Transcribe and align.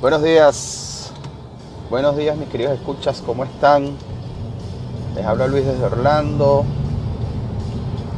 Buenos 0.00 0.22
días, 0.22 1.12
buenos 1.90 2.16
días 2.16 2.34
mis 2.34 2.48
queridos 2.48 2.72
escuchas, 2.72 3.20
¿cómo 3.20 3.44
están? 3.44 3.90
Les 5.14 5.26
habla 5.26 5.46
Luis 5.46 5.66
desde 5.66 5.84
Orlando. 5.84 6.64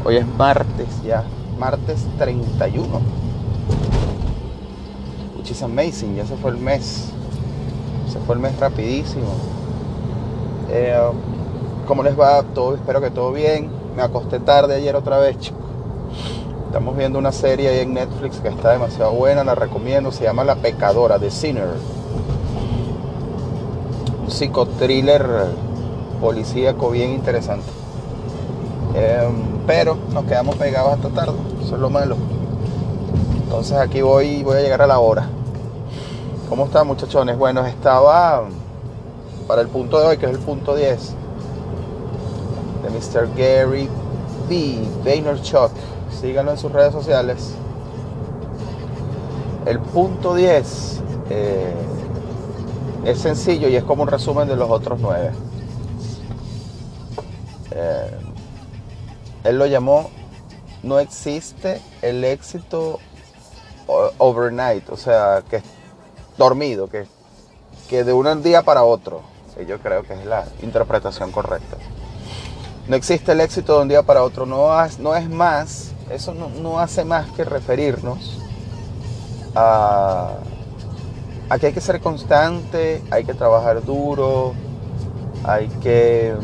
Hoy 0.04 0.18
es 0.18 0.26
martes 0.38 1.02
ya, 1.02 1.24
martes 1.58 2.06
31. 2.18 3.00
Which 5.36 5.50
is 5.50 5.60
amazing, 5.64 6.14
ya 6.14 6.24
se 6.24 6.36
fue 6.36 6.52
el 6.52 6.58
mes. 6.58 7.08
Se 8.12 8.20
fue 8.20 8.36
el 8.36 8.40
mes 8.42 8.56
rapidísimo. 8.60 9.32
Eh, 10.70 10.94
¿Cómo 11.88 12.04
les 12.04 12.16
va? 12.16 12.44
Todo, 12.44 12.76
espero 12.76 13.00
que 13.00 13.10
todo 13.10 13.32
bien. 13.32 13.68
Me 13.96 14.02
acosté 14.02 14.38
tarde 14.38 14.76
ayer 14.76 14.94
otra 14.94 15.18
vez, 15.18 15.36
chicos. 15.40 15.60
Estamos 16.72 16.96
viendo 16.96 17.18
una 17.18 17.32
serie 17.32 17.68
ahí 17.68 17.80
en 17.80 17.92
Netflix 17.92 18.38
que 18.38 18.48
está 18.48 18.70
demasiado 18.70 19.12
buena, 19.12 19.44
la 19.44 19.54
recomiendo. 19.54 20.10
Se 20.10 20.24
llama 20.24 20.42
La 20.42 20.54
Pecadora, 20.54 21.18
The 21.18 21.30
Sinner. 21.30 21.68
Un 24.24 24.30
psicotriller 24.30 25.22
policíaco 26.18 26.88
bien 26.88 27.10
interesante. 27.10 27.66
Eh, 28.94 29.28
pero 29.66 29.98
nos 30.14 30.24
quedamos 30.24 30.56
pegados 30.56 30.94
hasta 30.94 31.10
tarde, 31.10 31.34
eso 31.62 31.74
es 31.74 31.80
lo 31.82 31.90
malo. 31.90 32.16
Entonces 33.42 33.76
aquí 33.76 34.00
voy, 34.00 34.42
voy 34.42 34.56
a 34.56 34.62
llegar 34.62 34.80
a 34.80 34.86
la 34.86 34.98
hora. 34.98 35.28
¿Cómo 36.48 36.64
están 36.64 36.86
muchachones? 36.86 37.36
Bueno, 37.36 37.66
estaba 37.66 38.44
para 39.46 39.60
el 39.60 39.68
punto 39.68 40.00
de 40.00 40.06
hoy, 40.06 40.16
que 40.16 40.24
es 40.24 40.32
el 40.32 40.38
punto 40.38 40.74
10, 40.74 41.14
de 42.82 42.88
Mr. 42.88 43.28
Gary 43.36 43.90
B. 44.48 44.78
Vaynerchuk. 45.04 45.91
Síganlo 46.20 46.52
en 46.52 46.58
sus 46.58 46.72
redes 46.72 46.92
sociales. 46.92 47.54
El 49.66 49.78
punto 49.78 50.34
10 50.34 51.00
eh, 51.30 51.74
es 53.04 53.18
sencillo 53.18 53.68
y 53.68 53.76
es 53.76 53.84
como 53.84 54.02
un 54.02 54.08
resumen 54.08 54.48
de 54.48 54.56
los 54.56 54.70
otros 54.70 54.98
9. 55.00 55.30
Eh, 57.72 58.10
él 59.44 59.58
lo 59.58 59.66
llamó 59.66 60.10
no 60.82 60.98
existe 60.98 61.80
el 62.02 62.24
éxito 62.24 62.98
overnight, 64.18 64.88
o 64.90 64.96
sea, 64.96 65.42
que 65.48 65.56
es 65.56 65.62
dormido, 66.36 66.88
que, 66.88 67.06
que 67.88 68.04
de 68.04 68.12
un 68.12 68.42
día 68.42 68.62
para 68.62 68.82
otro. 68.84 69.22
Yo 69.66 69.78
creo 69.78 70.02
que 70.02 70.14
es 70.14 70.24
la 70.24 70.46
interpretación 70.62 71.30
correcta. 71.30 71.76
No 72.88 72.96
existe 72.96 73.32
el 73.32 73.40
éxito 73.40 73.76
de 73.76 73.82
un 73.82 73.88
día 73.88 74.02
para 74.02 74.24
otro, 74.24 74.44
no, 74.44 74.70
no 74.98 75.14
es 75.14 75.28
más, 75.28 75.91
eso 76.10 76.34
no, 76.34 76.48
no 76.48 76.78
hace 76.78 77.04
más 77.04 77.30
que 77.32 77.44
referirnos 77.44 78.38
a, 79.54 80.38
que 81.60 81.66
hay 81.66 81.72
que 81.72 81.80
ser 81.80 82.00
constante, 82.00 83.02
hay 83.10 83.24
que 83.24 83.34
trabajar 83.34 83.84
duro, 83.84 84.54
hay 85.44 85.68
que 85.82 86.34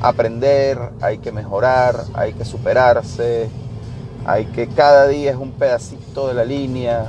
aprender, 0.00 0.78
hay 1.00 1.18
que 1.18 1.32
mejorar, 1.32 2.04
hay 2.14 2.34
que 2.34 2.44
superarse, 2.44 3.48
hay 4.26 4.46
que 4.46 4.68
cada 4.68 5.08
día 5.08 5.30
es 5.30 5.36
un 5.36 5.52
pedacito 5.52 6.28
de 6.28 6.34
la 6.34 6.44
línea, 6.44 7.06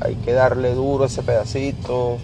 hay 0.00 0.16
que 0.16 0.32
darle 0.32 0.74
duro 0.74 1.04
ese 1.04 1.22
pedacito, 1.22 2.18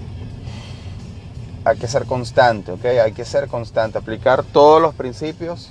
hay 1.64 1.76
que 1.76 1.86
ser 1.86 2.06
constante, 2.06 2.72
¿ok? 2.72 2.84
Hay 2.84 3.12
que 3.12 3.24
ser 3.24 3.46
constante, 3.46 3.98
aplicar 3.98 4.42
todos 4.42 4.82
los 4.82 4.94
principios 4.94 5.70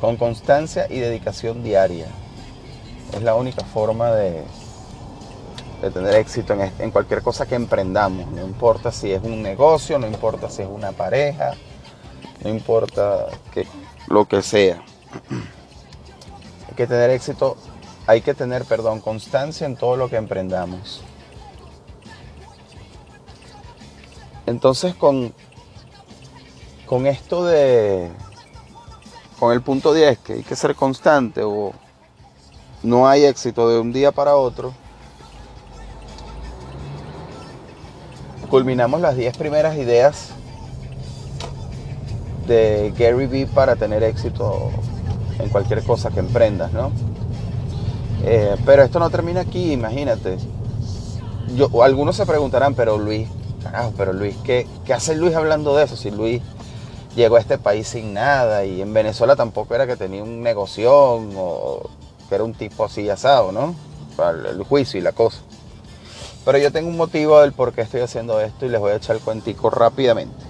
con 0.00 0.16
constancia 0.16 0.86
y 0.90 0.98
dedicación 0.98 1.62
diaria. 1.62 2.06
Es 3.14 3.22
la 3.22 3.34
única 3.34 3.64
forma 3.64 4.10
de, 4.10 4.42
de 5.80 5.90
tener 5.90 6.14
éxito 6.14 6.54
en, 6.78 6.90
cualquier 6.90 7.22
cosa 7.22 7.46
que 7.46 7.54
emprendamos. 7.54 8.30
No 8.32 8.42
importa 8.42 8.92
si 8.92 9.12
es 9.12 9.22
un 9.22 9.42
negocio, 9.42 9.98
no 9.98 10.06
importa 10.06 10.48
si 10.50 10.62
es 10.62 10.68
una 10.68 10.92
pareja, 10.92 11.52
no 12.42 12.50
importa 12.50 13.26
que, 13.52 13.66
lo 14.08 14.26
que 14.26 14.42
sea. 14.42 14.82
Hay 16.68 16.74
que 16.76 16.86
tener 16.86 17.10
éxito, 17.10 17.56
hay 18.06 18.20
que 18.20 18.34
tener, 18.34 18.64
perdón, 18.64 19.00
constancia 19.00 19.66
en 19.66 19.76
todo 19.76 19.96
lo 19.96 20.08
que 20.08 20.16
emprendamos. 20.16 21.02
Entonces 24.46 24.94
con, 24.94 25.34
con 26.86 27.06
esto 27.06 27.44
de, 27.44 28.10
con 29.46 29.52
el 29.52 29.62
punto 29.62 29.94
10, 29.94 30.18
que 30.18 30.32
hay 30.32 30.42
que 30.42 30.56
ser 30.56 30.74
constante 30.74 31.42
o 31.44 31.72
no 32.82 33.06
hay 33.06 33.26
éxito 33.26 33.68
de 33.68 33.78
un 33.78 33.92
día 33.92 34.10
para 34.10 34.34
otro, 34.34 34.72
culminamos 38.50 39.00
las 39.00 39.14
10 39.14 39.36
primeras 39.36 39.76
ideas 39.76 40.30
de 42.48 42.92
Gary 42.98 43.28
Vee 43.28 43.46
para 43.46 43.76
tener 43.76 44.02
éxito 44.02 44.72
en 45.38 45.48
cualquier 45.48 45.84
cosa 45.84 46.10
que 46.10 46.18
emprendas, 46.18 46.72
¿no? 46.72 46.90
Eh, 48.24 48.56
pero 48.66 48.82
esto 48.82 48.98
no 48.98 49.10
termina 49.10 49.42
aquí, 49.42 49.70
imagínate. 49.70 50.38
Yo, 51.54 51.84
algunos 51.84 52.16
se 52.16 52.26
preguntarán, 52.26 52.74
pero 52.74 52.98
Luis, 52.98 53.28
carajo, 53.62 53.92
pero 53.96 54.12
Luis, 54.12 54.34
¿qué, 54.42 54.66
¿qué 54.84 54.92
hace 54.92 55.14
Luis 55.14 55.36
hablando 55.36 55.76
de 55.76 55.84
eso? 55.84 55.94
Si 55.94 56.10
Luis 56.10 56.42
llegó 57.16 57.36
a 57.36 57.40
este 57.40 57.58
país 57.58 57.88
sin 57.88 58.12
nada 58.14 58.64
y 58.64 58.82
en 58.82 58.92
Venezuela 58.92 59.34
tampoco 59.34 59.74
era 59.74 59.86
que 59.86 59.96
tenía 59.96 60.22
un 60.22 60.42
negocio 60.42 60.92
o 60.94 61.90
que 62.28 62.34
era 62.34 62.44
un 62.44 62.54
tipo 62.54 62.84
así 62.84 63.08
asado, 63.08 63.50
¿no? 63.50 63.74
Para 64.16 64.50
el 64.50 64.62
juicio 64.62 65.00
y 65.00 65.02
la 65.02 65.12
cosa. 65.12 65.38
Pero 66.44 66.58
yo 66.58 66.70
tengo 66.70 66.88
un 66.88 66.96
motivo 66.96 67.40
del 67.40 67.52
por 67.52 67.72
qué 67.72 67.80
estoy 67.80 68.02
haciendo 68.02 68.40
esto 68.40 68.66
y 68.66 68.68
les 68.68 68.80
voy 68.80 68.92
a 68.92 68.96
echar 68.96 69.16
el 69.16 69.22
cuentico 69.22 69.70
rápidamente. 69.70 70.44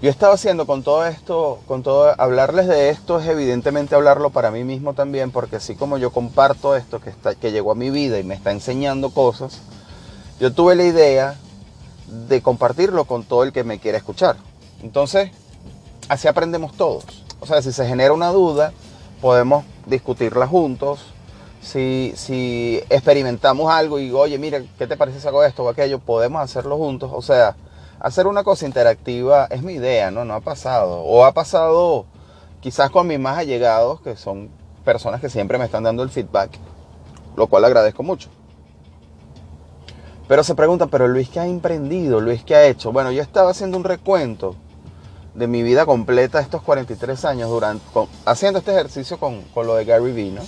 Yo 0.00 0.10
estaba 0.10 0.34
haciendo 0.34 0.64
con 0.64 0.84
todo 0.84 1.04
esto, 1.06 1.58
con 1.66 1.82
todo, 1.82 2.14
hablarles 2.18 2.68
de 2.68 2.88
esto 2.90 3.18
es 3.18 3.26
evidentemente 3.26 3.96
hablarlo 3.96 4.30
para 4.30 4.52
mí 4.52 4.62
mismo 4.62 4.94
también, 4.94 5.32
porque 5.32 5.56
así 5.56 5.74
como 5.74 5.98
yo 5.98 6.12
comparto 6.12 6.76
esto 6.76 7.00
que, 7.00 7.10
está, 7.10 7.34
que 7.34 7.50
llegó 7.50 7.72
a 7.72 7.74
mi 7.74 7.90
vida 7.90 8.18
y 8.18 8.22
me 8.22 8.34
está 8.34 8.52
enseñando 8.52 9.10
cosas, 9.10 9.58
yo 10.38 10.52
tuve 10.52 10.76
la 10.76 10.84
idea 10.84 11.34
de 12.08 12.42
compartirlo 12.42 13.04
con 13.04 13.24
todo 13.24 13.42
el 13.42 13.52
que 13.52 13.64
me 13.64 13.78
quiera 13.78 13.98
escuchar. 13.98 14.36
Entonces, 14.82 15.30
así 16.08 16.28
aprendemos 16.28 16.76
todos. 16.76 17.04
O 17.40 17.46
sea, 17.46 17.62
si 17.62 17.72
se 17.72 17.86
genera 17.86 18.12
una 18.12 18.28
duda, 18.28 18.72
podemos 19.20 19.64
discutirla 19.86 20.46
juntos, 20.46 21.00
si, 21.60 22.12
si, 22.16 22.80
experimentamos 22.88 23.70
algo 23.70 23.98
y 23.98 24.10
oye, 24.12 24.38
mira, 24.38 24.62
¿qué 24.78 24.86
te 24.86 24.96
parece 24.96 25.20
si 25.20 25.26
hago 25.26 25.42
esto 25.42 25.64
o 25.64 25.68
aquello? 25.68 25.98
Podemos 25.98 26.40
hacerlo 26.40 26.76
juntos. 26.76 27.10
O 27.12 27.20
sea, 27.20 27.56
hacer 28.00 28.26
una 28.26 28.44
cosa 28.44 28.64
interactiva 28.64 29.46
es 29.50 29.62
mi 29.62 29.74
idea, 29.74 30.10
¿no? 30.10 30.24
No 30.24 30.34
ha 30.34 30.40
pasado. 30.40 31.02
O 31.02 31.24
ha 31.24 31.32
pasado 31.32 32.06
quizás 32.60 32.90
con 32.90 33.06
mis 33.06 33.18
más 33.18 33.38
allegados, 33.38 34.00
que 34.00 34.16
son 34.16 34.50
personas 34.84 35.20
que 35.20 35.28
siempre 35.28 35.58
me 35.58 35.64
están 35.64 35.82
dando 35.82 36.02
el 36.02 36.10
feedback, 36.10 36.50
lo 37.36 37.46
cual 37.48 37.64
agradezco 37.64 38.02
mucho. 38.02 38.30
Pero 40.28 40.44
se 40.44 40.54
preguntan, 40.54 40.90
pero 40.90 41.08
Luis, 41.08 41.30
¿qué 41.30 41.40
ha 41.40 41.46
emprendido? 41.46 42.20
Luis, 42.20 42.44
¿qué 42.44 42.54
ha 42.54 42.66
hecho? 42.66 42.92
Bueno, 42.92 43.10
yo 43.10 43.22
estaba 43.22 43.50
haciendo 43.50 43.78
un 43.78 43.84
recuento 43.84 44.54
de 45.34 45.46
mi 45.46 45.62
vida 45.62 45.86
completa 45.86 46.40
estos 46.40 46.62
43 46.62 47.24
años 47.24 47.48
durante, 47.48 47.82
haciendo 48.26 48.58
este 48.58 48.72
ejercicio 48.72 49.18
con, 49.18 49.40
con 49.54 49.66
lo 49.66 49.74
de 49.76 49.86
Gary 49.86 50.12
Vee, 50.12 50.32
¿no? 50.32 50.42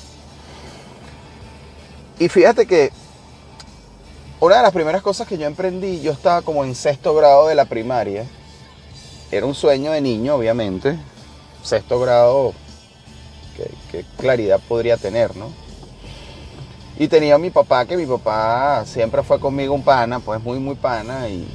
Y 2.18 2.28
fíjate 2.28 2.66
que 2.66 2.92
una 4.38 4.56
de 4.56 4.62
las 4.62 4.72
primeras 4.72 5.00
cosas 5.00 5.26
que 5.26 5.38
yo 5.38 5.46
emprendí, 5.46 6.02
yo 6.02 6.12
estaba 6.12 6.42
como 6.42 6.62
en 6.64 6.74
sexto 6.74 7.14
grado 7.14 7.48
de 7.48 7.54
la 7.54 7.64
primaria. 7.64 8.26
Era 9.30 9.46
un 9.46 9.54
sueño 9.54 9.92
de 9.92 10.02
niño, 10.02 10.34
obviamente. 10.34 10.98
Sexto 11.62 11.98
grado, 12.00 12.52
qué 13.90 14.04
claridad 14.18 14.60
podría 14.68 14.98
tener, 14.98 15.34
¿no? 15.36 15.69
Y 17.00 17.08
tenía 17.08 17.34
a 17.34 17.38
mi 17.38 17.48
papá, 17.48 17.86
que 17.86 17.96
mi 17.96 18.04
papá 18.04 18.84
siempre 18.84 19.22
fue 19.22 19.40
conmigo 19.40 19.74
un 19.74 19.82
pana, 19.82 20.20
pues 20.20 20.40
muy, 20.42 20.58
muy 20.60 20.74
pana. 20.74 21.28
Y 21.28 21.48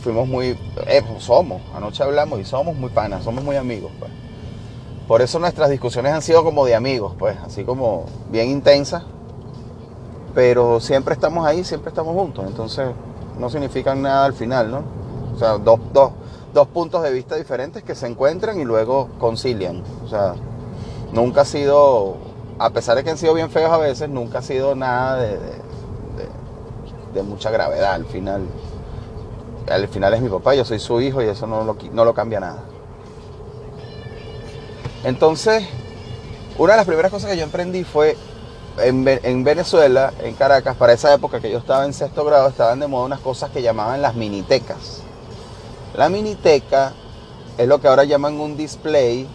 fuimos 0.00 0.28
muy, 0.28 0.56
eh, 0.86 1.02
somos, 1.18 1.62
anoche 1.74 2.02
hablamos 2.02 2.38
y 2.38 2.44
somos 2.44 2.76
muy 2.76 2.90
panas, 2.90 3.24
somos 3.24 3.42
muy 3.42 3.56
amigos, 3.56 3.90
pues. 3.98 4.12
Por 5.08 5.22
eso 5.22 5.38
nuestras 5.38 5.70
discusiones 5.70 6.12
han 6.12 6.22
sido 6.22 6.44
como 6.44 6.66
de 6.66 6.74
amigos, 6.74 7.14
pues, 7.18 7.36
así 7.44 7.64
como 7.64 8.04
bien 8.30 8.50
intensas 8.50 9.02
pero 10.36 10.80
siempre 10.80 11.14
estamos 11.14 11.46
ahí, 11.46 11.64
siempre 11.64 11.88
estamos 11.88 12.14
juntos, 12.14 12.44
entonces 12.46 12.90
no 13.38 13.48
significan 13.48 14.02
nada 14.02 14.26
al 14.26 14.34
final, 14.34 14.70
¿no? 14.70 14.82
O 15.34 15.38
sea, 15.38 15.56
dos, 15.56 15.80
dos, 15.94 16.10
dos 16.52 16.68
puntos 16.68 17.02
de 17.02 17.10
vista 17.10 17.36
diferentes 17.36 17.82
que 17.82 17.94
se 17.94 18.06
encuentran 18.06 18.60
y 18.60 18.64
luego 18.66 19.08
concilian. 19.18 19.82
O 20.04 20.08
sea, 20.08 20.34
nunca 21.10 21.40
ha 21.40 21.44
sido, 21.46 22.18
a 22.58 22.70
pesar 22.70 22.96
de 22.96 23.04
que 23.04 23.10
han 23.10 23.18
sido 23.18 23.34
bien 23.34 23.50
feos 23.50 23.70
a 23.70 23.78
veces, 23.78 24.08
nunca 24.08 24.38
ha 24.38 24.42
sido 24.42 24.74
nada 24.74 25.16
de, 25.16 25.38
de, 27.14 27.22
mucha 27.22 27.50
gravedad 27.50 27.94
al 27.94 28.04
final. 28.04 28.46
Al 29.68 29.88
final 29.88 30.14
es 30.14 30.20
mi 30.20 30.28
papá, 30.28 30.54
yo 30.54 30.64
soy 30.64 30.78
su 30.78 31.00
hijo 31.00 31.22
y 31.22 31.26
eso 31.26 31.46
no 31.46 31.64
lo, 31.64 31.76
no 31.92 32.04
lo 32.04 32.14
cambia 32.14 32.40
nada. 32.40 32.62
Entonces, 35.04 35.64
una 36.58 36.72
de 36.72 36.76
las 36.78 36.86
primeras 36.86 37.10
cosas 37.10 37.30
que 37.30 37.36
yo 37.36 37.44
emprendí 37.44 37.84
fue 37.84 38.16
en, 38.78 39.44
Venezuela, 39.44 40.12
en 40.22 40.34
Caracas, 40.34 40.76
para 40.76 40.92
esa 40.92 41.12
época 41.14 41.40
que 41.40 41.50
yo 41.50 41.58
estaba 41.58 41.84
en 41.84 41.92
sexto 41.92 42.24
grado, 42.24 42.48
estaban 42.48 42.80
de 42.80 42.86
moda 42.86 43.06
unas 43.06 43.20
cosas 43.20 43.50
que 43.50 43.62
llamaban 43.62 44.02
las 44.02 44.14
minitecas. 44.14 45.02
La 45.94 46.08
miniteca 46.08 46.92
es 47.56 47.66
lo 47.66 47.80
que 47.80 47.88
ahora 47.88 48.04
llaman 48.04 48.38
un 48.38 48.56
display 48.56 49.26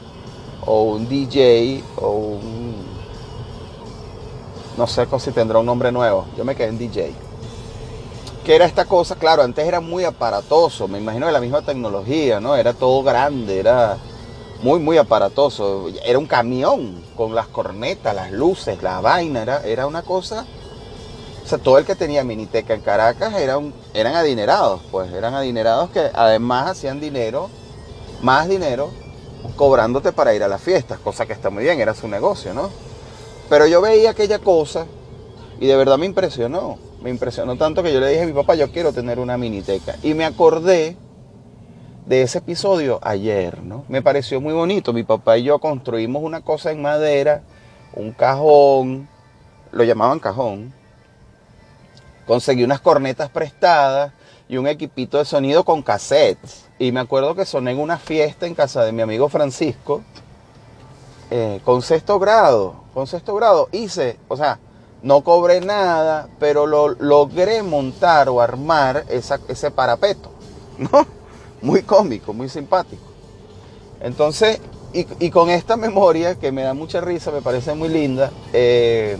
o 0.65 0.83
un 0.83 1.07
DJ 1.07 1.83
o 1.97 2.09
un... 2.11 2.60
No 4.81 4.87
sé 4.87 5.05
si 5.19 5.29
tendrá 5.29 5.59
un 5.59 5.67
nombre 5.67 5.91
nuevo. 5.91 6.25
Yo 6.35 6.43
me 6.43 6.55
quedé 6.55 6.69
en 6.69 6.79
DJ. 6.79 7.13
¿Qué 8.43 8.55
era 8.55 8.65
esta 8.65 8.85
cosa? 8.85 9.13
Claro, 9.13 9.43
antes 9.43 9.63
era 9.63 9.79
muy 9.79 10.05
aparatoso. 10.05 10.87
Me 10.87 10.97
imagino 10.97 11.27
que 11.27 11.31
la 11.31 11.39
misma 11.39 11.61
tecnología, 11.61 12.39
¿no? 12.39 12.55
Era 12.55 12.73
todo 12.73 13.03
grande, 13.03 13.59
era 13.59 13.99
muy, 14.63 14.79
muy 14.79 14.97
aparatoso. 14.97 15.85
Era 16.03 16.17
un 16.17 16.25
camión 16.25 16.99
con 17.15 17.35
las 17.35 17.45
cornetas, 17.45 18.15
las 18.15 18.31
luces, 18.31 18.81
la 18.81 19.01
vaina. 19.01 19.43
Era, 19.43 19.61
era 19.65 19.85
una 19.85 20.01
cosa. 20.01 20.47
O 21.45 21.47
sea, 21.47 21.59
todo 21.59 21.77
el 21.77 21.85
que 21.85 21.93
tenía 21.93 22.23
miniteca 22.23 22.73
en 22.73 22.81
Caracas 22.81 23.35
era 23.35 23.59
eran 23.93 24.15
adinerados, 24.15 24.81
pues. 24.89 25.13
Eran 25.13 25.35
adinerados 25.35 25.91
que 25.91 26.09
además 26.11 26.71
hacían 26.71 26.99
dinero, 26.99 27.51
más 28.23 28.49
dinero, 28.49 28.89
cobrándote 29.55 30.11
para 30.11 30.33
ir 30.33 30.41
a 30.41 30.47
las 30.47 30.59
fiestas, 30.63 30.97
cosa 30.97 31.27
que 31.27 31.33
está 31.33 31.51
muy 31.51 31.65
bien, 31.65 31.79
era 31.79 31.93
su 31.93 32.07
negocio, 32.07 32.55
¿no? 32.55 32.90
Pero 33.51 33.67
yo 33.67 33.81
veía 33.81 34.11
aquella 34.11 34.39
cosa 34.39 34.85
y 35.59 35.67
de 35.67 35.75
verdad 35.75 35.97
me 35.97 36.05
impresionó. 36.05 36.79
Me 37.01 37.09
impresionó 37.09 37.57
tanto 37.57 37.83
que 37.83 37.91
yo 37.91 37.99
le 37.99 38.07
dije 38.07 38.21
a 38.21 38.25
mi 38.25 38.31
papá, 38.31 38.55
yo 38.55 38.71
quiero 38.71 38.93
tener 38.93 39.19
una 39.19 39.37
miniteca. 39.37 39.97
Y 40.03 40.13
me 40.13 40.23
acordé 40.23 40.95
de 42.05 42.21
ese 42.21 42.37
episodio 42.37 43.01
ayer, 43.01 43.61
¿no? 43.61 43.83
Me 43.89 44.01
pareció 44.01 44.39
muy 44.39 44.53
bonito. 44.53 44.93
Mi 44.93 45.03
papá 45.03 45.37
y 45.37 45.43
yo 45.43 45.59
construimos 45.59 46.23
una 46.23 46.39
cosa 46.39 46.71
en 46.71 46.81
madera, 46.81 47.43
un 47.93 48.13
cajón, 48.13 49.09
lo 49.73 49.83
llamaban 49.83 50.19
cajón. 50.19 50.73
Conseguí 52.25 52.63
unas 52.63 52.79
cornetas 52.79 53.29
prestadas 53.31 54.13
y 54.47 54.55
un 54.55 54.65
equipito 54.65 55.17
de 55.17 55.25
sonido 55.25 55.65
con 55.65 55.81
cassettes. 55.81 56.69
Y 56.79 56.93
me 56.93 57.01
acuerdo 57.01 57.35
que 57.35 57.43
soné 57.43 57.71
en 57.71 57.81
una 57.81 57.97
fiesta 57.97 58.47
en 58.47 58.55
casa 58.55 58.85
de 58.85 58.93
mi 58.93 59.01
amigo 59.01 59.27
Francisco, 59.27 60.03
eh, 61.31 61.61
con 61.63 61.81
sexto 61.81 62.19
grado, 62.19 62.75
con 62.93 63.07
sexto 63.07 63.33
grado. 63.35 63.69
Hice, 63.71 64.19
o 64.27 64.35
sea, 64.37 64.59
no 65.01 65.21
cobré 65.21 65.61
nada, 65.61 66.27
pero 66.39 66.67
lo 66.67 66.89
logré 66.89 67.63
montar 67.63 68.29
o 68.29 68.41
armar 68.41 69.05
ese 69.09 69.71
parapeto, 69.71 70.29
¿no? 70.77 71.07
muy 71.61 71.83
cómico, 71.83 72.33
muy 72.33 72.49
simpático. 72.49 73.03
Entonces, 74.01 74.59
y, 74.93 75.29
con 75.29 75.49
esta 75.49 75.77
memoria 75.77 76.35
que 76.35 76.51
me 76.51 76.63
da 76.63 76.73
mucha 76.73 76.99
risa, 76.99 77.31
me 77.31 77.41
parece 77.41 77.73
muy 77.75 77.87
linda, 77.87 78.29
eh, 78.51 79.15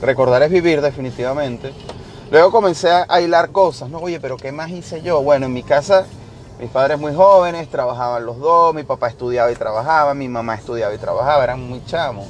recordar 0.00 0.42
es 0.42 0.50
vivir 0.50 0.80
definitivamente. 0.80 1.72
Luego 2.30 2.50
comencé 2.50 2.88
a 2.90 3.20
hilar 3.20 3.50
cosas, 3.50 3.90
¿no? 3.90 3.98
Oye, 3.98 4.20
pero 4.20 4.38
¿qué 4.38 4.52
más 4.52 4.70
hice 4.70 5.02
yo? 5.02 5.22
Bueno, 5.22 5.46
en 5.46 5.52
mi 5.52 5.62
casa, 5.62 6.06
mis 6.58 6.70
padres 6.70 6.98
muy 6.98 7.14
jóvenes, 7.14 7.68
trabajaban 7.68 8.26
los 8.26 8.38
dos, 8.38 8.74
mi 8.74 8.82
papá 8.82 9.08
estudiaba 9.08 9.50
y 9.50 9.54
trabajaba, 9.54 10.14
mi 10.14 10.28
mamá 10.28 10.54
estudiaba 10.54 10.94
y 10.94 10.98
trabajaba, 10.98 11.44
eran 11.44 11.68
muy 11.68 11.84
chamos. 11.86 12.26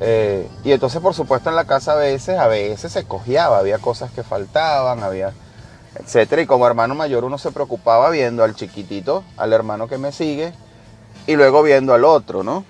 Eh, 0.00 0.48
y 0.64 0.72
entonces, 0.72 1.00
por 1.00 1.14
supuesto, 1.14 1.48
en 1.48 1.56
la 1.56 1.64
casa 1.64 1.92
a 1.92 1.96
veces, 1.96 2.38
a 2.38 2.46
veces 2.48 2.92
se 2.92 3.04
cojeaba, 3.04 3.58
había 3.58 3.78
cosas 3.78 4.10
que 4.10 4.22
faltaban, 4.22 5.02
había 5.02 5.32
etcétera. 5.98 6.42
Y 6.42 6.46
como 6.46 6.66
hermano 6.66 6.94
mayor 6.94 7.24
uno 7.24 7.38
se 7.38 7.50
preocupaba 7.50 8.10
viendo 8.10 8.44
al 8.44 8.54
chiquitito, 8.54 9.24
al 9.36 9.52
hermano 9.52 9.88
que 9.88 9.98
me 9.98 10.12
sigue, 10.12 10.52
y 11.26 11.36
luego 11.36 11.62
viendo 11.62 11.94
al 11.94 12.04
otro, 12.04 12.42
¿no? 12.42 12.64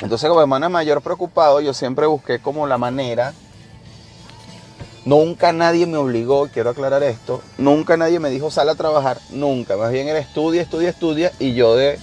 Entonces 0.00 0.28
como 0.28 0.40
hermano 0.40 0.70
mayor 0.70 1.02
preocupado, 1.02 1.60
yo 1.60 1.74
siempre 1.74 2.06
busqué 2.06 2.40
como 2.40 2.66
la 2.66 2.78
manera. 2.78 3.34
Nunca 5.04 5.52
nadie 5.52 5.86
me 5.86 5.96
obligó, 5.96 6.48
quiero 6.48 6.70
aclarar 6.70 7.02
esto, 7.02 7.42
nunca 7.58 7.96
nadie 7.96 8.20
me 8.20 8.30
dijo 8.30 8.50
sal 8.50 8.68
a 8.68 8.76
trabajar, 8.76 9.18
nunca. 9.30 9.76
Más 9.76 9.90
bien 9.90 10.06
era 10.08 10.20
estudia, 10.20 10.62
estudia, 10.62 10.90
estudia, 10.90 11.32
y 11.40 11.54
yo 11.54 11.74
de, 11.74 11.98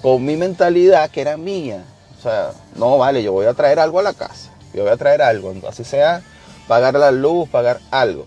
con 0.00 0.24
mi 0.24 0.36
mentalidad 0.36 1.10
que 1.10 1.20
era 1.20 1.36
mía. 1.36 1.84
O 2.18 2.22
sea, 2.22 2.52
no 2.76 2.96
vale, 2.96 3.22
yo 3.22 3.32
voy 3.32 3.46
a 3.46 3.54
traer 3.54 3.78
algo 3.78 3.98
a 3.98 4.02
la 4.02 4.14
casa, 4.14 4.50
yo 4.72 4.84
voy 4.84 4.92
a 4.92 4.96
traer 4.96 5.20
algo, 5.20 5.54
así 5.68 5.84
sea 5.84 6.22
pagar 6.68 6.94
la 6.94 7.10
luz, 7.10 7.48
pagar 7.48 7.80
algo. 7.90 8.26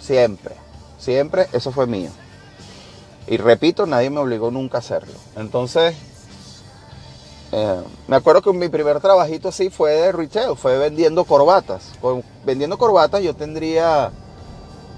Siempre, 0.00 0.54
siempre 0.98 1.46
eso 1.52 1.72
fue 1.72 1.86
mío. 1.86 2.10
Y 3.26 3.38
repito, 3.38 3.86
nadie 3.86 4.10
me 4.10 4.20
obligó 4.20 4.50
nunca 4.50 4.78
a 4.78 4.80
hacerlo. 4.80 5.14
Entonces, 5.36 5.96
eh, 7.52 7.80
me 8.08 8.16
acuerdo 8.16 8.42
que 8.42 8.52
mi 8.52 8.68
primer 8.68 9.00
trabajito 9.00 9.48
así 9.48 9.70
fue 9.70 9.92
de 9.92 10.12
retail, 10.12 10.56
fue 10.56 10.78
vendiendo 10.78 11.24
corbatas. 11.24 11.92
vendiendo 12.44 12.78
corbatas 12.78 13.22
yo 13.22 13.34
tendría 13.34 14.10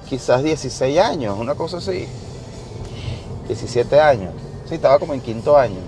quizás 0.08 0.42
16 0.42 0.98
años, 0.98 1.38
una 1.38 1.54
cosa 1.54 1.78
así. 1.78 2.08
17 3.46 4.00
años. 4.00 4.32
Sí, 4.68 4.74
estaba 4.74 4.98
como 4.98 5.14
en 5.14 5.20
quinto 5.20 5.56
año. 5.56 5.80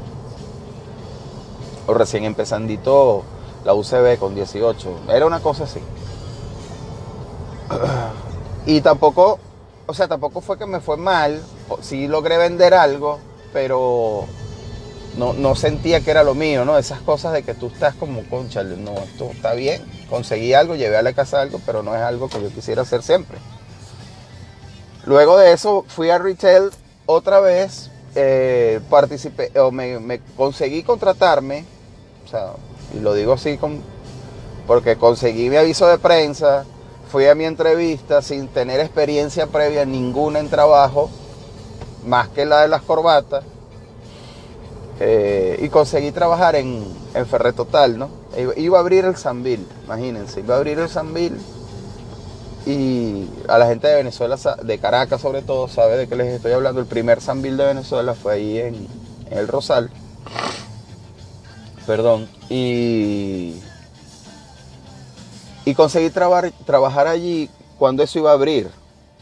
O 1.86 1.94
recién 1.94 2.24
empezandito 2.24 3.22
la 3.64 3.74
UCB 3.74 4.18
con 4.18 4.34
18. 4.34 5.00
Era 5.08 5.26
una 5.26 5.40
cosa 5.40 5.64
así. 5.64 5.80
Y 8.66 8.80
tampoco, 8.82 9.38
o 9.86 9.94
sea, 9.94 10.08
tampoco 10.08 10.40
fue 10.40 10.58
que 10.58 10.66
me 10.66 10.80
fue 10.80 10.96
mal. 10.96 11.42
Sí 11.80 12.06
logré 12.08 12.36
vender 12.36 12.74
algo, 12.74 13.18
pero 13.52 14.26
no, 15.16 15.54
sentía 15.54 16.00
que 16.00 16.10
era 16.10 16.22
lo 16.22 16.34
mío, 16.34 16.64
¿no? 16.64 16.78
Esas 16.78 17.00
cosas 17.00 17.32
de 17.32 17.42
que 17.42 17.54
tú 17.54 17.66
estás 17.66 17.94
como, 17.94 18.22
concha, 18.24 18.62
no, 18.62 18.94
esto 18.94 19.30
está 19.32 19.54
bien. 19.54 19.82
Conseguí 20.08 20.54
algo, 20.54 20.76
llevé 20.76 20.96
a 20.96 21.02
la 21.02 21.12
casa 21.12 21.40
algo, 21.40 21.60
pero 21.66 21.82
no 21.82 21.94
es 21.94 22.02
algo 22.02 22.28
que 22.28 22.40
yo 22.40 22.48
quisiera 22.50 22.82
hacer 22.82 23.02
siempre. 23.02 23.38
Luego 25.04 25.38
de 25.38 25.52
eso 25.52 25.84
fui 25.88 26.10
a 26.10 26.18
retail 26.18 26.70
otra 27.06 27.40
vez, 27.40 27.90
eh, 28.14 28.80
participé, 28.88 29.50
o 29.58 29.70
me, 29.70 30.20
conseguí 30.36 30.82
contratarme, 30.82 31.64
o 32.24 32.28
sea, 32.28 32.52
y 32.94 33.00
lo 33.00 33.14
digo 33.14 33.32
así 33.32 33.56
con, 33.56 33.82
porque 34.66 34.96
conseguí 34.96 35.50
mi 35.50 35.56
aviso 35.56 35.88
de 35.88 35.98
prensa, 35.98 36.64
fui 37.10 37.26
a 37.26 37.34
mi 37.34 37.44
entrevista 37.44 38.22
sin 38.22 38.48
tener 38.48 38.78
experiencia 38.78 39.46
previa 39.48 39.84
ninguna 39.84 40.38
en 40.38 40.48
trabajo, 40.48 41.10
más 42.06 42.28
que 42.28 42.44
la 42.44 42.60
de 42.62 42.68
las 42.68 42.82
corbatas, 42.82 43.44
eh, 45.00 45.58
y 45.62 45.68
conseguí 45.70 46.12
trabajar 46.12 46.56
en, 46.56 46.84
en 47.14 47.26
Ferretotal, 47.26 47.98
¿no? 47.98 48.10
Iba 48.56 48.78
a 48.78 48.80
abrir 48.80 49.04
el 49.06 49.16
Sanville, 49.16 49.64
imagínense, 49.84 50.40
iba 50.40 50.54
a 50.54 50.58
abrir 50.58 50.78
el 50.78 50.88
Sanville 50.88 51.38
y 52.66 53.26
a 53.48 53.58
la 53.58 53.66
gente 53.66 53.88
de 53.88 53.96
Venezuela, 53.96 54.36
de 54.62 54.78
Caracas 54.78 55.20
sobre 55.20 55.42
todo, 55.42 55.68
sabe 55.68 55.96
de 55.96 56.08
qué 56.08 56.16
les 56.16 56.28
estoy 56.28 56.52
hablando. 56.52 56.80
El 56.80 56.86
primer 56.86 57.20
Sanville 57.20 57.56
de 57.56 57.64
Venezuela 57.64 58.14
fue 58.14 58.34
ahí 58.34 58.58
en, 58.58 58.86
el 59.30 59.48
Rosal. 59.48 59.90
Perdón. 61.86 62.28
Y 62.48 63.54
y 65.64 65.74
conseguí 65.74 66.10
trabajar 66.10 67.06
allí 67.06 67.48
cuando 67.78 68.02
eso 68.02 68.18
iba 68.18 68.30
a 68.30 68.34
abrir, 68.34 68.70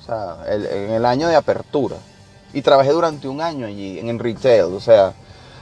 o 0.01 0.05
sea, 0.05 0.39
en 0.49 0.91
el 0.91 1.05
año 1.05 1.29
de 1.29 1.37
apertura. 1.37 1.97
Y 2.53 2.63
trabajé 2.63 2.91
durante 2.91 3.29
un 3.29 3.41
año 3.41 3.67
allí, 3.67 3.99
en 3.99 4.19
retail, 4.19 4.73
o 4.75 4.81
sea, 4.81 5.13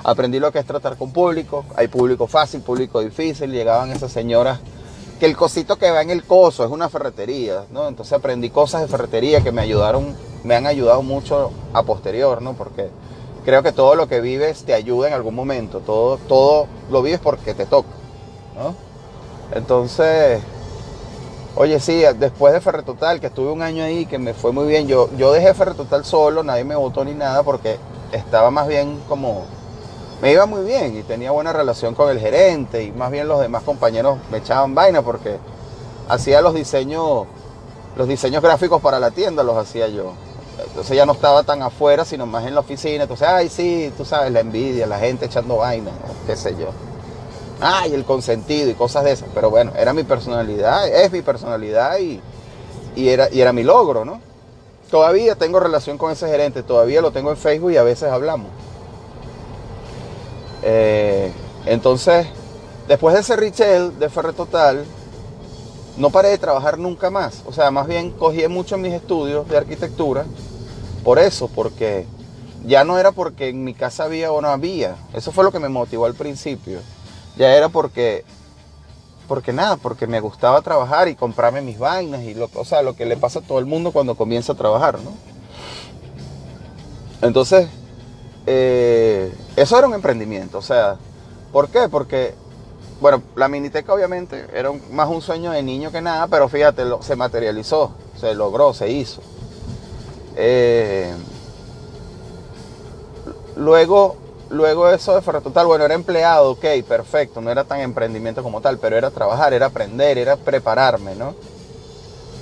aprendí 0.04 0.38
lo 0.38 0.52
que 0.52 0.58
es 0.58 0.66
tratar 0.66 0.96
con 0.96 1.12
público. 1.12 1.64
Hay 1.76 1.88
público 1.88 2.26
fácil, 2.26 2.60
público 2.60 3.00
difícil. 3.00 3.50
Llegaban 3.50 3.90
esas 3.90 4.12
señoras 4.12 4.60
que 5.18 5.26
el 5.26 5.36
cosito 5.36 5.76
que 5.76 5.90
va 5.90 6.02
en 6.02 6.10
el 6.10 6.24
coso 6.24 6.64
es 6.64 6.70
una 6.70 6.88
ferretería, 6.88 7.64
¿no? 7.70 7.88
Entonces 7.88 8.12
aprendí 8.12 8.50
cosas 8.50 8.82
de 8.82 8.88
ferretería 8.88 9.40
que 9.40 9.52
me 9.52 9.62
ayudaron, 9.62 10.14
me 10.44 10.54
han 10.54 10.66
ayudado 10.66 11.02
mucho 11.02 11.52
a 11.72 11.82
posterior, 11.82 12.42
¿no? 12.42 12.52
Porque 12.54 12.90
creo 13.44 13.62
que 13.62 13.72
todo 13.72 13.94
lo 13.94 14.08
que 14.08 14.20
vives 14.20 14.64
te 14.64 14.74
ayuda 14.74 15.08
en 15.08 15.14
algún 15.14 15.34
momento. 15.34 15.80
Todo, 15.80 16.18
todo 16.18 16.66
lo 16.90 17.02
vives 17.02 17.20
porque 17.20 17.54
te 17.54 17.66
toca, 17.66 17.88
¿no? 18.56 18.74
Entonces, 19.54 20.42
Oye, 21.58 21.80
sí, 21.80 22.02
después 22.18 22.52
de 22.52 22.60
Ferretotal, 22.60 23.18
que 23.18 23.28
estuve 23.28 23.50
un 23.50 23.62
año 23.62 23.82
ahí, 23.82 24.04
que 24.04 24.18
me 24.18 24.34
fue 24.34 24.52
muy 24.52 24.66
bien, 24.66 24.86
yo, 24.86 25.08
yo 25.16 25.32
dejé 25.32 25.54
Ferretotal 25.54 26.04
solo, 26.04 26.42
nadie 26.42 26.64
me 26.64 26.76
votó 26.76 27.02
ni 27.02 27.14
nada, 27.14 27.42
porque 27.42 27.78
estaba 28.12 28.50
más 28.50 28.68
bien 28.68 29.00
como... 29.08 29.46
Me 30.22 30.32
iba 30.32 30.46
muy 30.46 30.64
bien 30.64 30.96
y 30.96 31.02
tenía 31.02 31.30
buena 31.30 31.52
relación 31.52 31.94
con 31.94 32.10
el 32.10 32.18
gerente 32.18 32.82
y 32.82 32.92
más 32.92 33.10
bien 33.10 33.28
los 33.28 33.40
demás 33.40 33.62
compañeros 33.62 34.18
me 34.30 34.38
echaban 34.38 34.74
vaina 34.74 35.02
porque 35.02 35.36
hacía 36.08 36.40
los 36.40 36.54
diseños, 36.54 37.26
los 37.96 38.08
diseños 38.08 38.42
gráficos 38.42 38.80
para 38.80 38.98
la 38.98 39.10
tienda, 39.10 39.42
los 39.42 39.56
hacía 39.56 39.88
yo. 39.88 40.12
Entonces 40.68 40.96
ya 40.96 41.04
no 41.04 41.12
estaba 41.12 41.42
tan 41.42 41.62
afuera, 41.62 42.04
sino 42.04 42.24
más 42.24 42.46
en 42.46 42.54
la 42.54 42.60
oficina. 42.60 43.02
Entonces, 43.02 43.28
ay, 43.28 43.48
sí, 43.50 43.92
tú 43.96 44.06
sabes, 44.06 44.32
la 44.32 44.40
envidia, 44.40 44.86
la 44.86 44.98
gente 44.98 45.26
echando 45.26 45.56
vaina, 45.56 45.90
qué 46.26 46.34
sé 46.34 46.56
yo 46.56 46.70
ay, 47.60 47.94
el 47.94 48.04
consentido 48.04 48.70
y 48.70 48.74
cosas 48.74 49.04
de 49.04 49.12
esas. 49.12 49.28
Pero 49.34 49.50
bueno, 49.50 49.72
era 49.76 49.92
mi 49.92 50.04
personalidad, 50.04 50.88
es 50.88 51.10
mi 51.12 51.22
personalidad 51.22 51.98
y, 51.98 52.20
era, 52.96 53.28
y 53.30 53.40
era 53.40 53.52
mi 53.52 53.62
logro, 53.62 54.04
¿no? 54.04 54.20
Todavía 54.90 55.34
tengo 55.34 55.58
relación 55.58 55.98
con 55.98 56.12
ese 56.12 56.28
gerente, 56.28 56.62
todavía 56.62 57.00
lo 57.00 57.10
tengo 57.10 57.30
en 57.30 57.36
Facebook 57.36 57.72
y 57.72 57.76
a 57.76 57.82
veces 57.82 58.10
hablamos. 58.10 58.50
Eh, 60.68 61.30
entonces, 61.64 62.26
Después 62.88 63.14
de 63.14 63.20
ese 63.20 63.34
Richel, 63.34 63.98
de 63.98 64.08
Ferre 64.08 64.32
Total, 64.32 64.84
no 65.96 66.10
paré 66.10 66.28
de 66.28 66.38
trabajar 66.38 66.78
nunca 66.78 67.10
más. 67.10 67.42
O 67.44 67.52
sea, 67.52 67.72
más 67.72 67.88
bien 67.88 68.12
cogí 68.12 68.46
mucho 68.46 68.76
en 68.76 68.82
mis 68.82 68.92
estudios 68.92 69.48
de 69.48 69.56
arquitectura. 69.56 70.24
Por 71.02 71.18
eso, 71.18 71.48
porque 71.48 72.06
ya 72.64 72.84
no 72.84 72.96
era 72.98 73.10
porque 73.10 73.48
en 73.48 73.64
mi 73.64 73.74
casa 73.74 74.04
había 74.04 74.30
o 74.30 74.40
no 74.40 74.48
había. 74.48 74.94
Eso 75.14 75.32
fue 75.32 75.42
lo 75.42 75.50
que 75.50 75.58
me 75.58 75.68
motivó 75.68 76.06
al 76.06 76.14
principio. 76.14 76.78
Ya 77.36 77.56
era 77.56 77.68
porque, 77.68 78.24
porque 79.26 79.52
nada, 79.52 79.76
porque 79.76 80.06
me 80.06 80.20
gustaba 80.20 80.62
trabajar 80.62 81.08
y 81.08 81.16
comprarme 81.16 81.60
mis 81.60 81.78
vainas 81.78 82.22
y 82.22 82.34
lo, 82.34 82.48
o 82.54 82.64
sea, 82.64 82.82
lo 82.82 82.94
que 82.94 83.04
le 83.04 83.16
pasa 83.16 83.40
a 83.40 83.42
todo 83.42 83.58
el 83.58 83.66
mundo 83.66 83.90
cuando 83.90 84.14
comienza 84.14 84.52
a 84.52 84.56
trabajar, 84.56 85.00
¿no? 85.00 85.10
Entonces, 87.20 87.68
eh, 88.46 89.32
eso 89.56 89.78
era 89.78 89.86
un 89.86 89.94
emprendimiento. 89.94 90.58
O 90.58 90.62
sea, 90.62 90.96
¿por 91.52 91.68
qué? 91.68 91.88
Porque 91.88 92.34
bueno, 93.00 93.22
la 93.34 93.48
miniteca 93.48 93.92
obviamente 93.92 94.46
era 94.52 94.72
más 94.90 95.08
un 95.08 95.20
sueño 95.20 95.50
de 95.50 95.62
niño 95.62 95.92
que 95.92 96.00
nada, 96.00 96.26
pero 96.28 96.48
fíjate, 96.48 96.82
se 97.00 97.16
materializó, 97.16 97.92
se 98.18 98.34
logró, 98.34 98.72
se 98.72 98.90
hizo. 98.90 99.20
Eh, 100.36 101.14
luego, 103.56 104.16
luego 104.48 104.88
eso 104.88 105.14
de 105.14 105.20
Ferretotal, 105.20 105.66
bueno, 105.66 105.84
era 105.84 105.94
empleado, 105.94 106.52
ok, 106.52 106.64
perfecto, 106.88 107.40
no 107.42 107.50
era 107.50 107.64
tan 107.64 107.80
emprendimiento 107.80 108.42
como 108.42 108.62
tal, 108.62 108.78
pero 108.78 108.96
era 108.96 109.10
trabajar, 109.10 109.52
era 109.52 109.66
aprender, 109.66 110.16
era 110.16 110.36
prepararme, 110.36 111.14
¿no? 111.16 111.34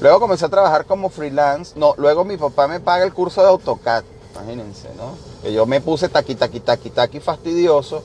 Luego 0.00 0.20
comencé 0.20 0.44
a 0.44 0.49
trabajar 0.49 0.87
como 0.87 1.08
freelance, 1.08 1.76
no, 1.76 1.94
luego 1.96 2.25
mi 2.25 2.37
papá 2.37 2.68
me 2.68 2.78
paga 2.78 3.04
el 3.04 3.12
curso 3.12 3.40
de 3.42 3.49
AutoCAD, 3.49 4.04
imagínense, 4.34 4.88
¿no? 4.96 5.48
Yo 5.48 5.66
me 5.66 5.80
puse 5.80 6.08
taqui, 6.08 6.34
taqui, 6.34 6.60
taqui, 6.60 6.90
taqui 6.90 7.20
fastidioso 7.20 8.02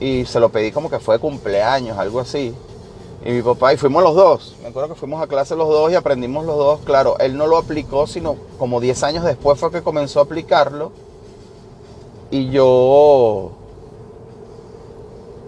y 0.00 0.24
se 0.26 0.40
lo 0.40 0.50
pedí 0.50 0.70
como 0.70 0.90
que 0.90 1.00
fue 1.00 1.18
cumpleaños, 1.18 1.98
algo 1.98 2.20
así. 2.20 2.54
Y 3.24 3.32
mi 3.32 3.42
papá, 3.42 3.72
y 3.72 3.76
fuimos 3.76 4.02
los 4.02 4.14
dos, 4.14 4.56
me 4.62 4.68
acuerdo 4.68 4.90
que 4.90 4.94
fuimos 4.94 5.20
a 5.20 5.26
clase 5.26 5.56
los 5.56 5.68
dos 5.68 5.90
y 5.90 5.96
aprendimos 5.96 6.46
los 6.46 6.56
dos, 6.56 6.80
claro, 6.84 7.18
él 7.18 7.36
no 7.36 7.48
lo 7.48 7.56
aplicó, 7.56 8.06
sino 8.06 8.36
como 8.58 8.80
10 8.80 9.02
años 9.02 9.24
después 9.24 9.58
fue 9.58 9.72
que 9.72 9.82
comenzó 9.82 10.20
a 10.20 10.24
aplicarlo. 10.24 10.92
Y 12.30 12.50
yo, 12.50 13.50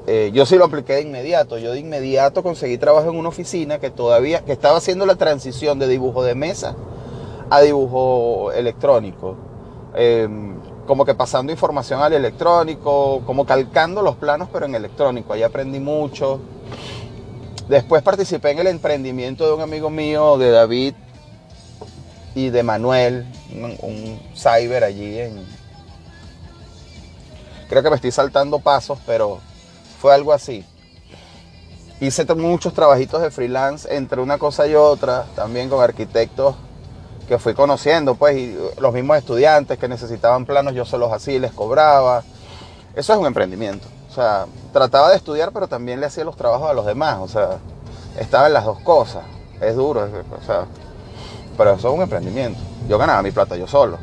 eh, 0.06 0.30
yo 0.32 0.46
sí 0.46 0.56
lo 0.56 0.64
apliqué 0.64 0.94
de 0.94 1.02
inmediato, 1.02 1.58
yo 1.58 1.72
de 1.72 1.78
inmediato 1.78 2.42
conseguí 2.42 2.78
trabajo 2.78 3.08
en 3.10 3.16
una 3.16 3.28
oficina 3.28 3.78
que 3.78 3.90
todavía, 3.90 4.44
que 4.44 4.52
estaba 4.52 4.78
haciendo 4.78 5.06
la 5.06 5.14
transición 5.14 5.78
de 5.78 5.86
dibujo 5.86 6.24
de 6.24 6.34
mesa 6.34 6.74
a 7.50 7.60
dibujo 7.60 8.50
electrónico. 8.52 9.36
Em, 9.94 10.56
como 10.86 11.04
que 11.04 11.14
pasando 11.14 11.52
información 11.52 12.02
al 12.02 12.12
electrónico, 12.12 13.22
como 13.26 13.44
calcando 13.46 14.02
los 14.02 14.16
planos, 14.16 14.48
pero 14.52 14.66
en 14.66 14.74
electrónico. 14.74 15.32
Ahí 15.32 15.42
aprendí 15.42 15.78
mucho. 15.78 16.40
Después 17.68 18.02
participé 18.02 18.50
en 18.50 18.58
el 18.60 18.66
emprendimiento 18.66 19.46
de 19.46 19.52
un 19.52 19.60
amigo 19.60 19.90
mío, 19.90 20.38
de 20.38 20.50
David 20.50 20.94
y 22.34 22.48
de 22.50 22.62
Manuel, 22.62 23.26
un, 23.52 24.20
cyber 24.34 24.84
allí 24.84 25.18
en... 25.18 25.46
Creo 27.68 27.82
que 27.82 27.90
me 27.90 27.96
estoy 27.96 28.10
saltando 28.10 28.58
pasos, 28.58 28.98
pero 29.06 29.38
fue 30.00 30.12
algo 30.12 30.32
así. 30.32 30.64
Hice 32.00 32.24
muchos 32.34 32.72
trabajitos 32.72 33.22
de 33.22 33.30
freelance 33.30 33.94
entre 33.94 34.20
una 34.20 34.38
cosa 34.38 34.66
y 34.66 34.74
otra, 34.74 35.26
también 35.36 35.68
con 35.68 35.80
arquitectos 35.80 36.56
que 37.30 37.38
fui 37.38 37.54
conociendo, 37.54 38.16
pues, 38.16 38.36
y 38.36 38.58
los 38.80 38.92
mismos 38.92 39.16
estudiantes 39.16 39.78
que 39.78 39.86
necesitaban 39.86 40.44
planos, 40.46 40.74
yo 40.74 40.84
se 40.84 40.98
los 40.98 41.28
y 41.28 41.38
les 41.38 41.52
cobraba. 41.52 42.24
Eso 42.96 43.12
es 43.12 43.18
un 43.20 43.24
emprendimiento. 43.24 43.86
O 44.10 44.12
sea, 44.12 44.46
trataba 44.72 45.10
de 45.10 45.16
estudiar, 45.16 45.52
pero 45.52 45.68
también 45.68 46.00
le 46.00 46.06
hacía 46.06 46.24
los 46.24 46.34
trabajos 46.34 46.68
a 46.68 46.72
los 46.72 46.84
demás. 46.84 47.18
O 47.20 47.28
sea, 47.28 47.58
estaba 48.18 48.48
en 48.48 48.54
las 48.54 48.64
dos 48.64 48.80
cosas. 48.80 49.22
Es 49.60 49.76
duro, 49.76 50.08
o 50.08 50.44
sea, 50.44 50.64
pero 51.56 51.74
eso 51.74 51.88
es 51.88 51.94
un 51.94 52.02
emprendimiento. 52.02 52.58
Yo 52.88 52.98
ganaba 52.98 53.22
mi 53.22 53.30
plata 53.30 53.54
yo 53.54 53.68
solo. 53.68 53.96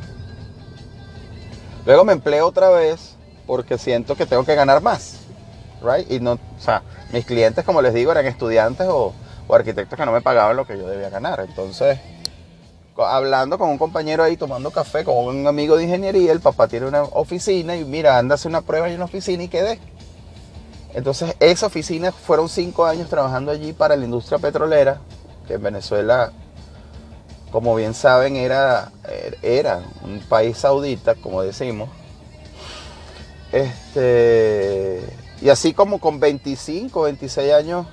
Luego 1.85 2.05
me 2.05 2.13
empleo 2.13 2.47
otra 2.47 2.69
vez 2.69 3.17
porque 3.45 3.77
siento 3.77 4.15
que 4.15 4.25
tengo 4.25 4.45
que 4.45 4.55
ganar 4.55 4.81
más. 4.81 5.17
Right? 5.83 6.09
Y 6.09 6.21
no, 6.21 6.35
o 6.35 6.61
sea, 6.61 6.81
mis 7.11 7.25
clientes, 7.25 7.65
como 7.65 7.81
les 7.81 7.93
digo, 7.93 8.09
eran 8.09 8.25
estudiantes 8.25 8.87
o 8.89 9.13
arquitectos 9.49 9.99
que 9.99 10.05
no 10.05 10.13
me 10.13 10.21
pagaban 10.21 10.55
lo 10.55 10.65
que 10.65 10.77
yo 10.77 10.87
debía 10.87 11.09
ganar. 11.09 11.41
Entonces, 11.41 11.99
hablando 13.05 13.57
con 13.57 13.69
un 13.69 13.77
compañero 13.77 14.23
ahí 14.23 14.37
tomando 14.37 14.71
café 14.71 15.03
con 15.03 15.15
un 15.15 15.47
amigo 15.47 15.77
de 15.77 15.83
ingeniería, 15.83 16.31
el 16.31 16.39
papá 16.39 16.67
tiene 16.67 16.87
una 16.87 17.03
oficina 17.03 17.75
y 17.75 17.85
mira, 17.85 18.17
anda 18.17 18.35
una 18.45 18.61
prueba 18.61 18.87
en 18.89 18.95
una 18.95 19.05
oficina 19.05 19.43
y 19.43 19.47
quedé. 19.47 19.79
Entonces 20.93 21.35
esa 21.39 21.67
oficina 21.67 22.11
fueron 22.11 22.49
cinco 22.49 22.85
años 22.85 23.09
trabajando 23.09 23.51
allí 23.51 23.73
para 23.73 23.95
la 23.95 24.05
industria 24.05 24.39
petrolera, 24.39 24.99
que 25.47 25.55
en 25.55 25.63
Venezuela, 25.63 26.31
como 27.51 27.75
bien 27.75 27.93
saben, 27.93 28.35
era, 28.35 28.91
era 29.41 29.81
un 30.03 30.19
país 30.21 30.57
saudita, 30.57 31.15
como 31.15 31.43
decimos. 31.43 31.89
Este, 33.51 35.03
y 35.41 35.49
así 35.49 35.73
como 35.73 35.99
con 35.99 36.19
25, 36.19 37.03
26 37.03 37.53
años, 37.53 37.85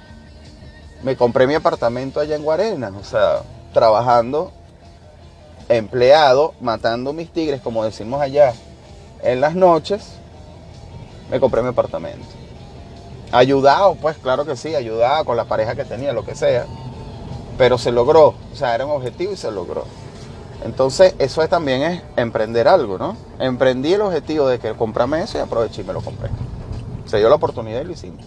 me 1.02 1.16
compré 1.16 1.46
mi 1.46 1.54
apartamento 1.54 2.20
allá 2.20 2.36
en 2.36 2.42
Guarena, 2.42 2.92
o 2.98 3.04
sea, 3.04 3.42
trabajando 3.72 4.52
empleado 5.68 6.54
matando 6.60 7.12
mis 7.12 7.30
tigres, 7.30 7.60
como 7.60 7.84
decimos 7.84 8.20
allá, 8.20 8.52
en 9.22 9.40
las 9.40 9.54
noches, 9.54 10.02
me 11.30 11.40
compré 11.40 11.62
mi 11.62 11.68
apartamento. 11.68 12.26
Ayudado, 13.32 13.96
pues 13.96 14.16
claro 14.18 14.44
que 14.44 14.56
sí, 14.56 14.74
ayudado 14.74 15.24
con 15.24 15.36
la 15.36 15.44
pareja 15.44 15.74
que 15.74 15.84
tenía, 15.84 16.12
lo 16.12 16.24
que 16.24 16.34
sea. 16.34 16.66
Pero 17.58 17.78
se 17.78 17.90
logró, 17.90 18.34
o 18.52 18.56
sea, 18.56 18.74
era 18.74 18.86
un 18.86 18.92
objetivo 18.92 19.32
y 19.32 19.36
se 19.36 19.50
logró. 19.50 19.84
Entonces, 20.64 21.14
eso 21.18 21.42
es, 21.42 21.48
también 21.48 21.82
es 21.82 22.02
emprender 22.16 22.68
algo, 22.68 22.96
¿no? 22.96 23.16
Emprendí 23.38 23.92
el 23.92 24.00
objetivo 24.00 24.48
de 24.48 24.58
que 24.58 24.72
comprame 24.74 25.22
eso 25.22 25.38
y 25.38 25.40
aproveché 25.40 25.82
y 25.82 25.84
me 25.84 25.92
lo 25.92 26.00
compré. 26.00 26.30
Se 27.06 27.18
dio 27.18 27.28
la 27.28 27.34
oportunidad 27.34 27.80
y 27.80 27.84
lo 27.84 27.92
hicimos. 27.92 28.24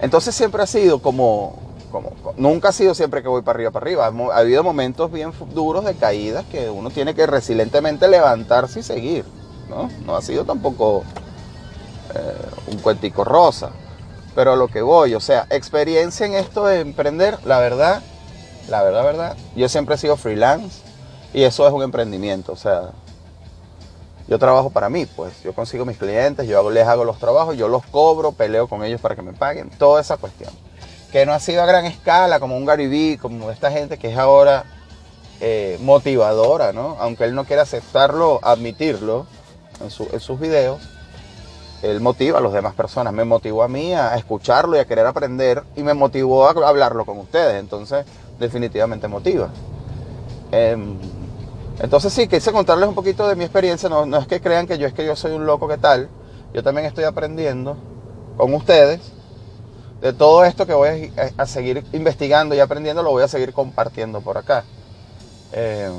Entonces 0.00 0.34
siempre 0.34 0.62
ha 0.62 0.66
sido 0.66 1.00
como, 1.00 1.56
nunca 2.36 2.68
ha 2.68 2.72
sido 2.72 2.94
siempre 2.94 3.22
que 3.22 3.28
voy 3.28 3.42
para 3.42 3.56
arriba, 3.56 3.70
para 3.70 3.84
arriba. 3.84 4.06
Ha 4.06 4.38
habido 4.38 4.62
momentos 4.62 5.10
bien 5.12 5.32
duros 5.54 5.84
de 5.84 5.94
caídas 5.94 6.44
que 6.46 6.70
uno 6.70 6.90
tiene 6.90 7.14
que 7.14 7.26
resilientemente 7.26 8.08
levantarse 8.08 8.80
y 8.80 8.82
seguir. 8.82 9.24
No, 9.68 9.90
no 10.04 10.16
ha 10.16 10.22
sido 10.22 10.44
tampoco 10.44 11.02
eh, 12.14 12.72
un 12.72 12.78
cuentico 12.78 13.24
rosa. 13.24 13.70
Pero 14.34 14.52
a 14.52 14.56
lo 14.56 14.68
que 14.68 14.82
voy, 14.82 15.14
o 15.14 15.20
sea, 15.20 15.46
experiencia 15.50 16.26
en 16.26 16.34
esto 16.34 16.66
de 16.66 16.80
emprender, 16.80 17.38
la 17.46 17.58
verdad, 17.58 18.02
la 18.68 18.82
verdad, 18.82 19.04
verdad, 19.04 19.36
yo 19.54 19.68
siempre 19.68 19.94
he 19.94 19.98
sido 19.98 20.16
freelance 20.16 20.82
y 21.32 21.44
eso 21.44 21.66
es 21.66 21.72
un 21.72 21.82
emprendimiento. 21.82 22.52
O 22.52 22.56
sea, 22.56 22.90
yo 24.28 24.38
trabajo 24.38 24.68
para 24.68 24.90
mí, 24.90 25.06
pues 25.06 25.42
yo 25.42 25.54
consigo 25.54 25.86
mis 25.86 25.96
clientes, 25.96 26.46
yo 26.46 26.70
les 26.70 26.86
hago 26.86 27.04
los 27.04 27.18
trabajos, 27.18 27.56
yo 27.56 27.68
los 27.68 27.86
cobro, 27.86 28.32
peleo 28.32 28.68
con 28.68 28.84
ellos 28.84 29.00
para 29.00 29.16
que 29.16 29.22
me 29.22 29.32
paguen, 29.32 29.70
toda 29.70 30.02
esa 30.02 30.18
cuestión 30.18 30.50
que 31.12 31.26
no 31.26 31.32
ha 31.32 31.40
sido 31.40 31.62
a 31.62 31.66
gran 31.66 31.86
escala, 31.86 32.40
como 32.40 32.56
un 32.56 32.64
Gary 32.64 33.18
como 33.20 33.50
esta 33.50 33.70
gente 33.70 33.98
que 33.98 34.10
es 34.10 34.18
ahora 34.18 34.64
eh, 35.40 35.78
motivadora, 35.82 36.72
¿no? 36.72 36.96
Aunque 36.98 37.24
él 37.24 37.34
no 37.34 37.44
quiera 37.44 37.62
aceptarlo, 37.62 38.40
admitirlo 38.42 39.26
en, 39.80 39.90
sus 39.90 40.40
videos, 40.40 40.80
él 41.82 42.00
motiva 42.00 42.38
a 42.38 42.40
las 42.40 42.52
demás 42.52 42.74
personas. 42.74 43.12
Me 43.12 43.24
motivó 43.24 43.62
a 43.62 43.68
mí 43.68 43.92
a 43.92 44.16
escucharlo 44.16 44.76
y 44.76 44.80
a 44.80 44.86
querer 44.86 45.06
aprender 45.06 45.62
y 45.76 45.82
me 45.82 45.94
motivó 45.94 46.46
a 46.46 46.50
hablarlo 46.50 47.04
con 47.04 47.18
ustedes. 47.18 47.60
Entonces, 47.60 48.04
definitivamente 48.38 49.08
motiva. 49.08 49.50
Em, 50.52 50.98
entonces 51.80 52.12
sí, 52.12 52.28
quise 52.28 52.52
contarles 52.52 52.88
un 52.88 52.94
poquito 52.94 53.28
de 53.28 53.36
mi 53.36 53.44
experiencia. 53.44 53.88
No, 53.88 54.06
no 54.06 54.16
es 54.18 54.26
que 54.26 54.40
crean 54.40 54.66
que 54.66 54.78
yo 54.78 54.86
es 54.86 54.94
que 54.94 55.04
yo 55.04 55.14
soy 55.16 55.32
un 55.32 55.44
loco 55.44 55.68
que 55.68 55.76
tal. 55.76 56.08
Yo 56.54 56.62
también 56.62 56.86
estoy 56.86 57.04
aprendiendo 57.04 57.76
con 58.38 58.54
ustedes 58.54 59.00
de 60.00 60.12
todo 60.12 60.44
esto 60.44 60.66
que 60.66 60.74
voy 60.74 61.12
a, 61.36 61.46
seguir 61.46 61.84
investigando 61.92 62.54
y 62.54 62.60
aprendiendo, 62.60 63.02
lo 63.02 63.10
voy 63.10 63.22
a 63.22 63.28
seguir 63.28 63.52
compartiendo 63.52 64.20
por 64.20 64.38
acá. 64.38 64.64
Eh, 65.52 65.90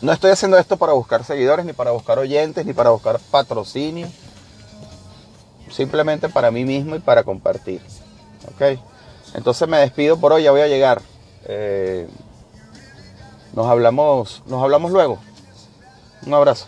no 0.00 0.12
estoy 0.12 0.30
haciendo 0.30 0.56
esto 0.56 0.76
para 0.76 0.92
buscar 0.92 1.24
seguidores, 1.24 1.64
ni 1.66 1.72
para 1.72 1.90
buscar 1.90 2.18
oyentes, 2.18 2.64
ni 2.64 2.72
para 2.72 2.90
buscar 2.90 3.18
patrocinio. 3.30 4.08
Simplemente 5.70 6.28
para 6.28 6.50
mí 6.50 6.64
mismo 6.64 6.96
y 6.96 7.00
para 7.00 7.22
compartir. 7.22 7.82
¿Ok? 8.48 8.78
Entonces 9.34 9.68
me 9.68 9.78
despido 9.78 10.18
por 10.18 10.32
hoy, 10.32 10.44
ya 10.44 10.50
voy 10.52 10.62
a 10.62 10.68
llegar. 10.68 11.02
Eh, 11.44 12.08
nos, 13.52 13.66
hablamos, 13.66 14.42
nos 14.46 14.62
hablamos 14.62 14.90
luego. 14.90 15.18
Un 16.26 16.34
abrazo. 16.34 16.66